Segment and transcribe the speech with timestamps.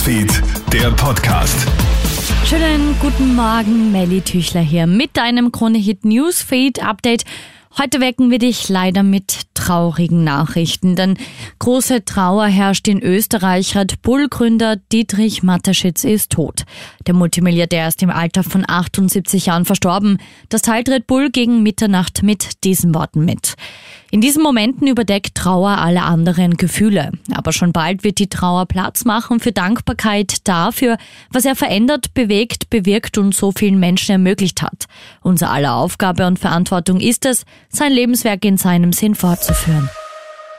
[0.00, 1.68] Newsfeed, der Podcast.
[2.46, 7.24] Schönen guten Morgen, Melly Tüchler hier mit deinem Krone-Hit Newsfeed Update.
[7.78, 11.18] Heute wecken wir dich leider mit traurigen Nachrichten, denn
[11.58, 13.76] große Trauer herrscht in Österreich.
[13.76, 16.62] Red Bull-Gründer Dietrich Mateschitz ist tot.
[17.06, 20.16] Der Multimilliardär ist im Alter von 78 Jahren verstorben.
[20.48, 23.54] Das teilt Red Bull gegen Mitternacht mit diesen Worten mit.
[24.12, 27.12] In diesen Momenten überdeckt Trauer alle anderen Gefühle.
[27.32, 30.98] Aber schon bald wird die Trauer Platz machen für Dankbarkeit dafür,
[31.32, 34.86] was er verändert, bewegt, bewirkt und so vielen Menschen ermöglicht hat.
[35.22, 39.88] Unser aller Aufgabe und Verantwortung ist es, sein Lebenswerk in seinem Sinn fortzuführen.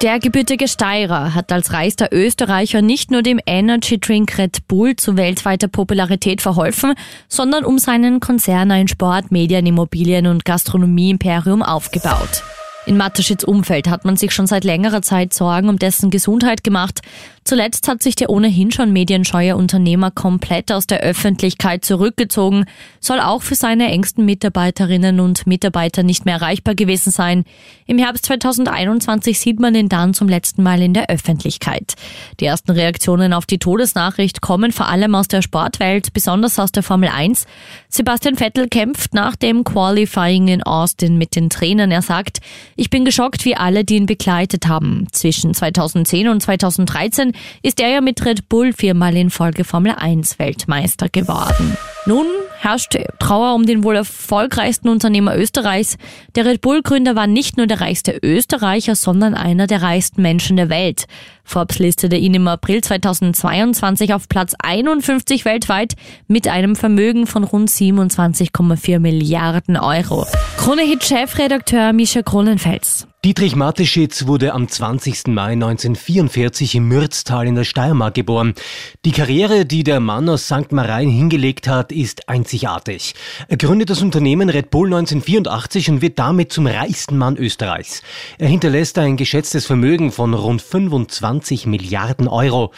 [0.00, 5.16] Der gebürtige Steirer hat als reichster Österreicher nicht nur dem Energy Drink Red Bull zu
[5.16, 6.94] weltweiter Popularität verholfen,
[7.28, 12.44] sondern um seinen Konzern ein Sport, Medien, Immobilien und Gastronomie-Imperium aufgebaut.
[12.86, 17.00] In Mateschitz Umfeld hat man sich schon seit längerer Zeit Sorgen um dessen Gesundheit gemacht.
[17.50, 22.64] Zuletzt hat sich der ohnehin schon medienscheue Unternehmer komplett aus der Öffentlichkeit zurückgezogen,
[23.00, 27.42] soll auch für seine engsten Mitarbeiterinnen und Mitarbeiter nicht mehr erreichbar gewesen sein.
[27.88, 31.94] Im Herbst 2021 sieht man ihn dann zum letzten Mal in der Öffentlichkeit.
[32.38, 36.84] Die ersten Reaktionen auf die Todesnachricht kommen vor allem aus der Sportwelt, besonders aus der
[36.84, 37.46] Formel 1.
[37.88, 41.90] Sebastian Vettel kämpft nach dem Qualifying in Austin mit den Trainern.
[41.90, 42.38] Er sagt,
[42.76, 45.08] ich bin geschockt wie alle, die ihn begleitet haben.
[45.10, 47.32] Zwischen 2010 und 2013
[47.62, 51.76] ist er ja mit Red Bull viermal in Folge Formel 1 Weltmeister geworden.
[52.06, 52.26] Nun
[52.58, 55.96] herrscht Trauer um den wohl erfolgreichsten Unternehmer Österreichs.
[56.34, 60.68] Der Red Bull-Gründer war nicht nur der reichste Österreicher, sondern einer der reichsten Menschen der
[60.68, 61.06] Welt.
[61.44, 65.94] Forbes listete ihn im April 2022 auf Platz 51 weltweit
[66.26, 70.26] mit einem Vermögen von rund 27,4 Milliarden Euro.
[70.58, 73.09] Krone-Hit-Chefredakteur Mischa Kronenfels.
[73.22, 75.26] Dietrich Mateschitz wurde am 20.
[75.26, 78.54] Mai 1944 im Mürztal in der Steiermark geboren.
[79.04, 80.72] Die Karriere, die der Mann aus St.
[80.72, 83.14] Marein hingelegt hat, ist einzigartig.
[83.48, 88.00] Er gründet das Unternehmen Red Bull 1984 und wird damit zum reichsten Mann Österreichs.
[88.38, 92.72] Er hinterlässt ein geschätztes Vermögen von rund 25 Milliarden Euro.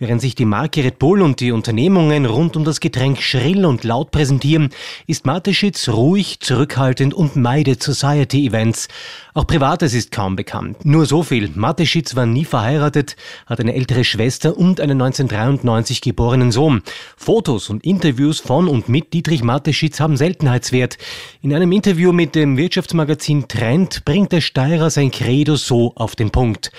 [0.00, 3.84] Während sich die Marke Red Bull und die Unternehmungen rund um das Getränk schrill und
[3.84, 4.70] laut präsentieren,
[5.06, 8.88] ist Mateschitz ruhig, zurückhaltend und meidet Society-Events.
[9.34, 9.46] Auch
[9.84, 10.84] Privates ist kaum bekannt.
[10.86, 11.50] Nur so viel.
[11.54, 16.82] Mateschitz war nie verheiratet, hat eine ältere Schwester und einen 1993 geborenen Sohn.
[17.18, 20.96] Fotos und Interviews von und mit Dietrich Mateschitz haben Seltenheitswert.
[21.42, 26.30] In einem Interview mit dem Wirtschaftsmagazin Trend bringt der Steirer sein Credo so auf den
[26.30, 26.72] Punkt.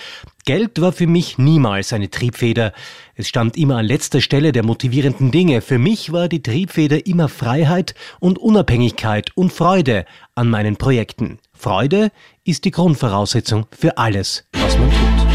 [0.46, 2.72] Geld war für mich niemals eine Triebfeder.
[3.16, 5.60] Es stand immer an letzter Stelle der motivierenden Dinge.
[5.60, 10.06] Für mich war die Triebfeder immer Freiheit und Unabhängigkeit und Freude
[10.36, 11.40] an meinen Projekten.
[11.52, 12.12] Freude
[12.44, 15.26] ist die Grundvoraussetzung für alles, was man tut.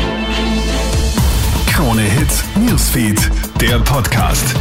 [1.74, 3.30] Krone Hits, Newsfeed,
[3.60, 4.56] der Podcast.